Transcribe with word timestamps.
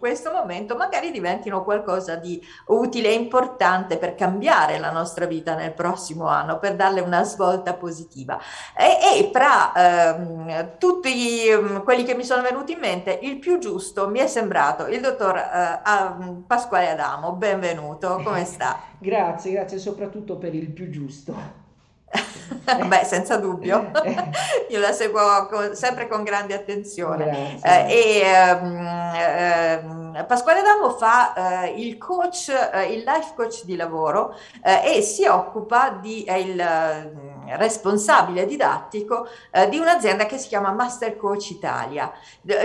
questo 0.00 0.32
momento 0.32 0.76
magari 0.76 1.10
diventino 1.10 1.62
qualcosa 1.62 2.16
di 2.16 2.42
utile 2.68 3.10
e 3.10 3.12
importante 3.12 3.98
per 3.98 4.14
cambiare 4.14 4.78
la 4.78 4.90
nostra 4.90 5.26
vita 5.26 5.54
nel 5.54 5.74
prossimo 5.74 6.26
anno, 6.26 6.58
per 6.58 6.74
darle 6.74 7.02
una 7.02 7.22
svolta 7.22 7.74
positiva. 7.74 8.40
E, 8.74 9.18
e 9.18 9.30
fra 9.30 10.14
ehm, 10.16 10.78
tutti 10.78 11.46
ehm, 11.46 11.84
quelli 11.84 12.04
che 12.04 12.14
mi 12.14 12.24
sono 12.24 12.40
venuti 12.40 12.72
in 12.72 12.78
mente, 12.78 13.18
il 13.20 13.38
più 13.38 13.58
giusto 13.58 14.08
mi 14.08 14.20
è 14.20 14.26
sembrato 14.26 14.86
il 14.86 15.02
dottor 15.02 15.36
eh, 15.36 16.44
Pasquale 16.46 16.88
Adamo. 16.88 17.32
Benvenuto, 17.32 18.22
come 18.24 18.46
sta? 18.46 18.80
grazie, 18.98 19.52
grazie 19.52 19.78
soprattutto 19.78 20.38
per 20.38 20.54
il 20.54 20.70
più 20.70 20.88
giusto. 20.88 21.68
Beh, 22.86 23.04
senza 23.04 23.36
dubbio, 23.36 23.90
io 24.68 24.80
la 24.80 24.92
seguo 24.92 25.46
con, 25.46 25.74
sempre 25.74 26.08
con 26.08 26.24
grande 26.24 26.54
attenzione. 26.54 27.60
Eh, 27.62 28.22
e 28.22 28.58
um, 28.60 30.14
uh, 30.16 30.26
Pasquale 30.26 30.62
Damo 30.62 30.90
fa 30.90 31.32
uh, 31.36 31.78
il 31.78 31.96
coach, 31.96 32.48
uh, 32.48 32.90
il 32.90 33.04
life 33.04 33.32
coach 33.36 33.64
di 33.64 33.76
lavoro 33.76 34.34
e 34.62 35.00
si 35.02 35.26
occupa 35.26 35.90
di, 35.90 36.24
è 36.24 36.34
il 36.34 36.62
responsabile 37.56 38.46
didattico 38.46 39.26
di 39.68 39.78
un'azienda 39.78 40.26
che 40.26 40.38
si 40.38 40.48
chiama 40.48 40.72
Master 40.72 41.16
Coach 41.16 41.50
Italia. 41.50 42.12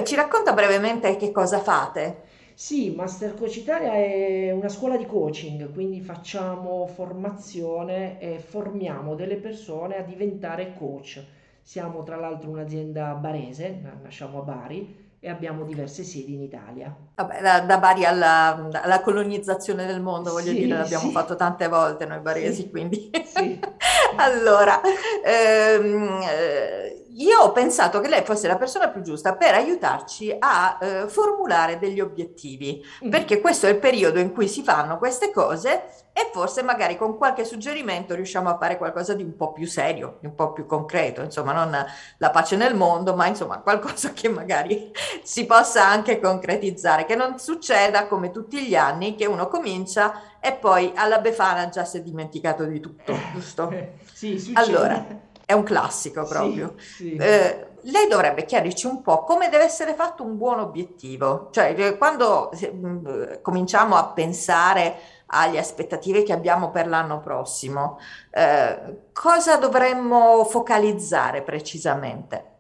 Ci 0.04 0.16
racconta 0.16 0.54
brevemente 0.54 1.16
che 1.16 1.32
cosa 1.32 1.60
fate? 1.60 2.24
Sì, 2.56 2.94
Master 2.96 3.36
Coach 3.36 3.58
Italia 3.58 3.92
è 3.96 4.50
una 4.52 4.70
scuola 4.70 4.96
di 4.96 5.06
coaching, 5.06 5.74
quindi 5.74 6.00
facciamo 6.00 6.88
formazione 6.88 8.18
e 8.18 8.40
formiamo 8.40 9.14
delle 9.14 9.36
persone 9.36 9.98
a 9.98 10.04
diventare 10.04 10.74
coach. 10.78 11.22
Siamo 11.62 12.04
tra 12.04 12.16
l'altro 12.16 12.52
un'azienda 12.52 13.14
barese, 13.16 13.82
nasciamo 14.02 14.40
a 14.40 14.44
Bari 14.44 15.18
e 15.20 15.30
abbiamo 15.30 15.66
diverse 15.66 16.04
sedi 16.04 16.36
in 16.36 16.44
Italia. 16.44 16.96
Vabbè, 17.16 17.42
da, 17.42 17.60
da 17.60 17.78
Bari 17.78 18.06
alla, 18.06 18.70
alla, 18.72 19.02
colonizzazione 19.02 19.86
del 19.86 20.00
mondo, 20.00 20.32
voglio 20.32 20.52
sì, 20.52 20.60
dire, 20.60 20.78
l'abbiamo 20.78 21.08
sì. 21.08 21.12
fatto 21.12 21.36
tante 21.36 21.68
volte 21.68 22.06
noi 22.06 22.20
baresi, 22.20 22.62
sì, 22.62 22.70
quindi... 22.70 23.10
allora, 24.16 24.80
ehm, 25.26 26.22
eh, 26.22 26.85
io 27.26 27.40
ho 27.40 27.52
pensato 27.52 28.00
che 28.00 28.08
lei 28.08 28.24
fosse 28.24 28.48
la 28.48 28.56
persona 28.56 28.90
più 28.90 29.02
giusta 29.02 29.36
per 29.36 29.56
aiutarci 29.56 30.36
a 30.38 30.78
eh, 30.80 31.08
formulare 31.08 31.80
degli 31.80 32.00
obiettivi, 32.00 32.86
mm. 33.04 33.10
perché 33.10 33.42
questo 33.42 33.66
è 33.66 33.70
il 33.72 33.80
periodo 33.80 34.20
in 34.20 34.32
cui 34.32 34.48
si 34.48 34.62
fanno 34.62 34.98
queste 34.98 35.32
cose 35.32 35.84
e 36.14 36.30
forse 36.32 36.64
magari 36.64 36.96
con 36.96 37.18
qualche 37.18 37.44
suggerimento 37.44 38.16
riusciamo 38.16 38.50
a 38.50 38.58
fare 38.58 38.78
qualcosa 38.78 39.14
di 39.14 39.24
un 39.24 39.36
po' 39.36 39.52
più 39.52 39.68
serio, 39.68 40.18
di 40.22 40.28
un 40.28 40.36
po' 40.36 40.54
più 40.54 40.66
concreto, 40.66 41.22
insomma, 41.22 41.52
non 41.52 41.76
la 42.18 42.30
pace 42.30 42.56
nel 42.56 42.76
mondo, 42.76 43.16
ma 43.16 43.28
insomma 43.28 43.60
qualcosa 43.60 44.14
che 44.14 44.30
magari 44.30 44.92
si 45.24 45.46
possa 45.46 45.86
anche 45.86 46.20
concretizzare, 46.20 47.06
che 47.06 47.16
non 47.16 47.38
succeda 47.38 48.08
come 48.08 48.32
tutti 48.32 48.66
gli 48.66 48.76
anni 48.76 49.16
che 49.16 49.26
uno 49.26 49.48
comincia 49.48 50.38
e 50.40 50.54
poi 50.54 50.94
alla 50.96 51.20
Befana 51.20 51.68
già 51.70 51.84
si 51.84 51.98
è 51.98 52.02
dimenticato 52.02 52.64
di 52.64 52.80
tutto, 52.80 53.14
giusto? 53.34 53.74
sì, 54.14 54.40
succede. 54.40 54.60
Allora, 54.60 55.06
è 55.46 55.54
un 55.54 55.64
classico 55.64 56.26
proprio. 56.26 56.74
Sì, 56.78 57.10
sì. 57.10 57.16
Eh, 57.16 57.68
lei 57.82 58.08
dovrebbe 58.08 58.46
chiarirci 58.46 58.88
un 58.88 59.02
po' 59.02 59.24
come 59.24 59.50
deve 59.50 59.64
essere 59.64 59.94
fatto 59.94 60.24
un 60.24 60.38
buon 60.38 60.60
obiettivo, 60.60 61.50
cioè 61.52 61.74
eh, 61.78 61.98
quando 61.98 62.52
eh, 62.52 63.40
cominciamo 63.42 63.96
a 63.96 64.08
pensare 64.08 64.96
alle 65.28 65.60
aspettative 65.60 66.24
che 66.24 66.34
abbiamo 66.34 66.72
per 66.72 66.88
l'anno 66.88 67.20
prossimo, 67.20 68.00
eh, 68.32 69.10
cosa 69.12 69.58
dovremmo 69.58 70.44
focalizzare 70.46 71.42
precisamente? 71.42 72.54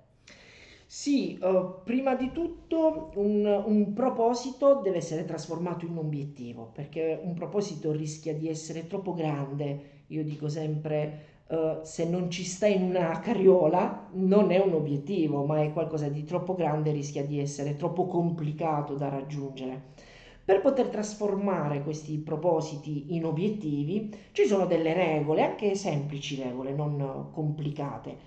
Sì, 0.87 1.37
uh, 1.41 1.83
prima 1.83 2.15
di 2.15 2.31
tutto 2.31 3.11
un, 3.15 3.45
un, 3.65 3.93
proposito 3.93 4.75
deve 4.75 4.97
essere 4.97 5.25
trasformato 5.25 5.83
in 5.83 5.91
un 5.91 5.97
obiettivo, 5.97 6.71
perché 6.73 7.19
un 7.21 7.33
proposito 7.33 7.91
rischia 7.91 8.33
di 8.33 8.47
essere 8.47 8.87
troppo 8.87 9.13
grande. 9.13 10.03
Io 10.07 10.23
dico 10.23 10.47
sempre 10.47 11.34
Uh, 11.47 11.83
se 11.83 12.09
non 12.09 12.31
ci 12.31 12.43
sta 12.43 12.65
in 12.65 12.81
una 12.81 13.19
carriola 13.19 14.09
non 14.13 14.51
è 14.51 14.59
un 14.59 14.73
obiettivo, 14.73 15.45
ma 15.45 15.61
è 15.61 15.71
qualcosa 15.73 16.09
di 16.09 16.23
troppo 16.23 16.55
grande, 16.55 16.91
rischia 16.91 17.23
di 17.23 17.39
essere 17.39 17.75
troppo 17.75 18.07
complicato 18.07 18.95
da 18.95 19.09
raggiungere. 19.09 19.93
Per 20.43 20.61
poter 20.61 20.89
trasformare 20.89 21.83
questi 21.83 22.17
propositi 22.17 23.15
in 23.15 23.25
obiettivi 23.25 24.11
ci 24.31 24.45
sono 24.45 24.65
delle 24.65 24.93
regole, 24.93 25.43
anche 25.43 25.75
semplici 25.75 26.41
regole, 26.41 26.71
non 26.71 27.29
complicate. 27.31 28.17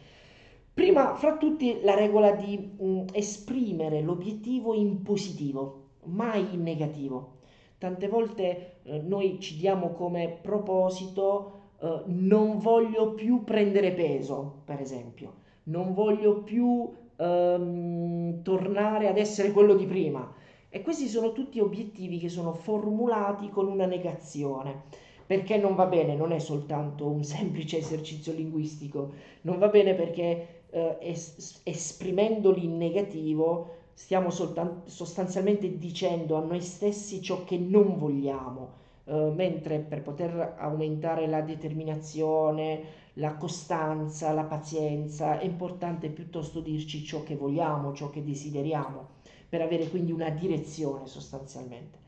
Prima 0.79 1.17
fra 1.17 1.37
tutti 1.37 1.81
la 1.83 1.97
regola 1.97 2.31
di 2.31 2.57
mh, 2.57 2.85
mm, 2.85 3.07
esprimere 3.13 4.01
l'obiettivo 4.01 4.75
in 4.75 5.03
positivo, 5.03 5.91
mai 6.05 6.55
in 6.55 6.63
negativo. 6.63 7.39
Tante 7.79 8.07
volte 8.07 8.81
eh, 8.85 9.01
noi 9.01 9.41
ci 9.41 9.57
diamo 9.57 9.91
come 9.91 10.39
proposito 10.41 11.58
uh, 11.81 12.03
non 12.07 12.59
voglio 12.59 13.15
più 13.15 13.45
prendere 13.45 13.93
peso, 13.93 14.63
per 14.65 14.81
esempio, 14.81 15.35
non 15.65 15.93
voglio 15.95 16.43
più 16.43 16.91
um, 17.17 18.43
tornare 18.43 19.09
ad 19.09 19.19
essere 19.19 19.53
quello 19.53 19.75
di 19.75 19.87
prima. 19.87 20.35
E 20.71 20.83
questi 20.83 21.09
sono 21.09 21.33
tutti 21.33 21.61
obiettivi 21.61 22.19
che 22.19 22.29
sono 22.29 22.53
formulati 22.53 23.49
con 23.49 23.69
una 23.69 23.87
negazione. 23.87 25.07
Perché 25.27 25.59
non 25.59 25.75
va 25.75 25.87
bene, 25.87 26.17
non 26.17 26.33
è 26.33 26.39
soltanto 26.39 27.07
un 27.07 27.23
semplice 27.25 27.79
esercizio 27.79 28.33
linguistico, 28.33 29.13
non 29.43 29.59
va 29.59 29.69
bene 29.69 29.95
perché 29.95 30.63
eh, 30.71 30.97
es- 31.01 31.61
esprimendoli 31.65 32.65
in 32.65 32.77
negativo 32.79 33.77
stiamo 33.93 34.31
soltan- 34.31 34.83
sostanzialmente 34.85 35.77
dicendo 35.79 36.37
a 36.37 36.45
noi 36.45 36.61
stessi 36.61 37.21
ciò 37.21 37.45
che 37.45 37.59
non 37.59 37.99
vogliamo 37.99 38.87
eh, 39.09 39.33
mentre 39.35 39.79
per 39.79 40.03
poter 40.03 40.57
aumentare 40.59 41.27
la 41.27 41.41
determinazione, 41.41 42.81
la 43.15 43.35
costanza, 43.37 44.33
la 44.33 44.45
pazienza, 44.45 45.39
è 45.39 45.45
importante 45.45 46.11
piuttosto 46.11 46.61
dirci 46.61 47.03
ciò 47.03 47.23
che 47.23 47.35
vogliamo, 47.35 47.95
ciò 47.95 48.11
che 48.11 48.23
desideriamo, 48.23 49.17
per 49.49 49.63
avere 49.63 49.89
quindi 49.89 50.13
una 50.13 50.29
direzione 50.29 51.07
sostanzialmente. 51.07 51.99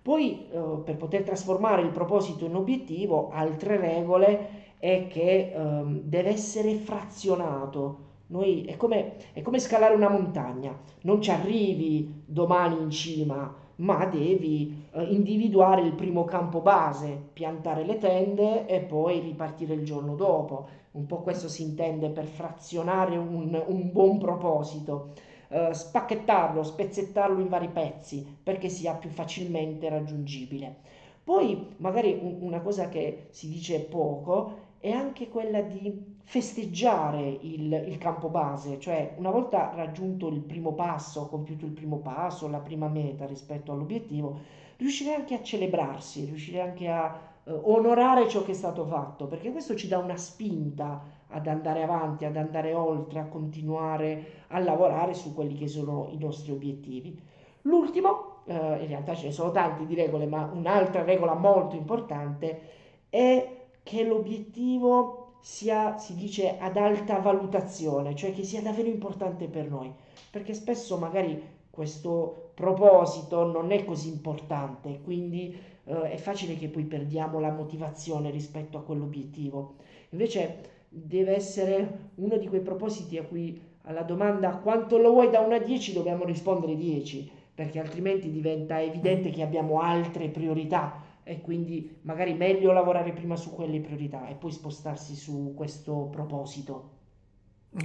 Poi 0.00 0.46
eh, 0.50 0.80
per 0.82 0.96
poter 0.96 1.24
trasformare 1.24 1.82
il 1.82 1.90
proposito 1.90 2.46
in 2.46 2.54
obiettivo, 2.54 3.28
altre 3.30 3.76
regole 3.76 4.74
è 4.78 5.08
che 5.08 5.52
eh, 5.52 5.82
deve 6.04 6.30
essere 6.30 6.74
frazionato. 6.76 8.04
Noi, 8.28 8.64
è, 8.64 8.76
come, 8.76 9.16
è 9.34 9.42
come 9.42 9.58
scalare 9.58 9.94
una 9.94 10.08
montagna, 10.08 10.74
non 11.02 11.20
ci 11.20 11.30
arrivi 11.30 12.22
domani 12.24 12.80
in 12.80 12.90
cima, 12.90 13.54
ma 13.76 14.06
devi 14.06 14.88
eh, 14.92 15.02
individuare 15.04 15.82
il 15.82 15.92
primo 15.92 16.24
campo 16.24 16.60
base, 16.60 17.28
piantare 17.32 17.84
le 17.84 17.98
tende 17.98 18.66
e 18.66 18.80
poi 18.80 19.20
ripartire 19.20 19.74
il 19.74 19.84
giorno 19.84 20.14
dopo. 20.14 20.68
Un 20.92 21.06
po' 21.06 21.20
questo 21.20 21.48
si 21.48 21.62
intende 21.62 22.08
per 22.08 22.24
frazionare 22.24 23.16
un, 23.16 23.62
un 23.66 23.92
buon 23.92 24.18
proposito, 24.18 25.12
eh, 25.48 25.74
spacchettarlo, 25.74 26.62
spezzettarlo 26.62 27.40
in 27.40 27.48
vari 27.48 27.68
pezzi 27.68 28.26
perché 28.42 28.68
sia 28.68 28.94
più 28.94 29.10
facilmente 29.10 29.88
raggiungibile. 29.88 30.76
Poi 31.22 31.74
magari 31.78 32.18
un, 32.22 32.38
una 32.40 32.60
cosa 32.60 32.88
che 32.88 33.26
si 33.30 33.48
dice 33.48 33.80
poco 33.80 34.64
è 34.78 34.90
anche 34.90 35.28
quella 35.28 35.60
di 35.62 36.14
festeggiare 36.22 37.38
il, 37.40 37.72
il, 37.86 37.98
campo 37.98 38.28
base, 38.28 38.80
cioè 38.80 39.14
una 39.16 39.30
volta 39.30 39.72
raggiunto 39.74 40.28
il 40.28 40.40
primo 40.40 40.72
passo, 40.72 41.28
compiuto 41.28 41.64
il 41.64 41.72
primo 41.72 41.98
passo, 41.98 42.48
la 42.48 42.58
prima 42.58 42.88
meta 42.88 43.26
rispetto 43.26 43.72
all'obiettivo, 43.72 44.38
riuscire 44.76 45.14
anche 45.14 45.34
a 45.34 45.42
celebrarsi, 45.42 46.24
riuscire 46.24 46.60
anche 46.60 46.88
a 46.88 47.18
eh, 47.44 47.52
onorare 47.52 48.28
ciò 48.28 48.42
che 48.42 48.50
è 48.50 48.54
stato 48.54 48.84
fatto, 48.84 49.26
perché 49.26 49.52
questo 49.52 49.76
ci 49.76 49.88
dà 49.88 49.98
una 49.98 50.16
spinta 50.16 51.14
ad 51.28 51.46
andare 51.46 51.82
avanti, 51.82 52.24
ad 52.24 52.36
andare 52.36 52.74
oltre, 52.74 53.20
a 53.20 53.26
continuare 53.26 54.44
a 54.48 54.58
lavorare 54.58 55.14
su 55.14 55.34
quelli 55.34 55.54
che 55.54 55.68
sono 55.68 56.08
i 56.10 56.18
nostri 56.18 56.52
obiettivi. 56.52 57.18
L'ultimo, 57.62 58.42
eh, 58.46 58.54
in 58.54 58.86
realtà 58.86 59.14
ce 59.14 59.26
ne 59.26 59.32
sono 59.32 59.50
tanti 59.50 59.86
di 59.86 59.94
regole, 59.94 60.26
ma 60.26 60.50
un'altra 60.52 61.02
regola 61.02 61.34
molto 61.34 61.76
importante 61.76 62.60
è 63.08 63.65
che 63.86 64.02
l'obiettivo 64.02 65.34
sia, 65.40 65.96
si 65.96 66.16
dice, 66.16 66.58
ad 66.58 66.76
alta 66.76 67.20
valutazione, 67.20 68.16
cioè 68.16 68.32
che 68.32 68.42
sia 68.42 68.60
davvero 68.60 68.88
importante 68.88 69.46
per 69.46 69.70
noi, 69.70 69.92
perché 70.28 70.54
spesso 70.54 70.96
magari 70.98 71.40
questo 71.70 72.50
proposito 72.54 73.44
non 73.44 73.70
è 73.70 73.84
così 73.84 74.08
importante, 74.08 74.98
quindi 75.04 75.56
eh, 75.84 76.10
è 76.10 76.16
facile 76.16 76.56
che 76.56 76.66
poi 76.66 76.82
perdiamo 76.82 77.38
la 77.38 77.52
motivazione 77.52 78.30
rispetto 78.30 78.76
a 78.76 78.82
quell'obiettivo. 78.82 79.74
Invece 80.08 80.74
deve 80.88 81.36
essere 81.36 82.10
uno 82.16 82.38
di 82.38 82.48
quei 82.48 82.62
propositi 82.62 83.18
a 83.18 83.22
cui 83.22 83.60
alla 83.82 84.02
domanda 84.02 84.56
quanto 84.56 84.98
lo 84.98 85.12
vuoi 85.12 85.30
da 85.30 85.38
1 85.38 85.54
a 85.54 85.58
10 85.60 85.92
dobbiamo 85.92 86.24
rispondere 86.24 86.74
10, 86.74 87.30
perché 87.54 87.78
altrimenti 87.78 88.32
diventa 88.32 88.82
evidente 88.82 89.30
che 89.30 89.42
abbiamo 89.42 89.78
altre 89.78 90.28
priorità 90.28 91.04
e 91.28 91.40
quindi 91.40 91.98
magari 92.02 92.34
meglio 92.34 92.70
lavorare 92.70 93.12
prima 93.12 93.34
su 93.34 93.52
quelle 93.52 93.80
priorità 93.80 94.28
e 94.28 94.34
poi 94.34 94.52
spostarsi 94.52 95.16
su 95.16 95.54
questo 95.56 96.08
proposito. 96.08 96.94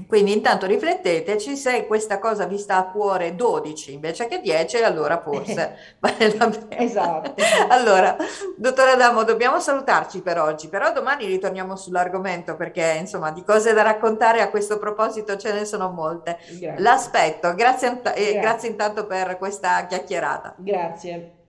Quindi 0.08 0.32
intanto 0.32 0.68
rifletteteci, 0.68 1.58
se 1.58 1.88
questa 1.88 2.20
cosa 2.20 2.46
vi 2.46 2.60
sta 2.60 2.78
a 2.78 2.92
cuore 2.92 3.36
12 3.36 3.94
invece 3.94 4.28
che 4.28 4.40
10, 4.40 4.78
allora 4.84 5.20
forse 5.20 5.76
vale 6.00 6.38
la 6.38 6.50
pena. 6.50 6.82
Esatto. 6.82 7.34
Allora, 7.68 8.16
dottora 8.56 8.92
Adamo, 8.92 9.24
dobbiamo 9.24 9.60
salutarci 9.60 10.22
per 10.22 10.40
oggi, 10.40 10.70
però 10.70 10.94
domani 10.94 11.26
ritorniamo 11.26 11.76
sull'argomento 11.76 12.56
perché 12.56 12.98
insomma 13.00 13.32
di 13.32 13.44
cose 13.44 13.74
da 13.74 13.82
raccontare 13.82 14.42
a 14.42 14.50
questo 14.52 14.78
proposito 14.78 15.36
ce 15.36 15.52
ne 15.52 15.66
sono 15.66 15.90
molte. 15.90 16.38
Grazie. 16.48 16.76
L'aspetto, 16.78 17.56
grazie, 17.56 18.02
grazie 18.02 18.40
Grazie. 18.40 18.70
intanto 18.70 19.08
per 19.08 19.38
questa 19.40 19.88
chiacchierata. 19.88 20.54
Grazie. 20.60 21.40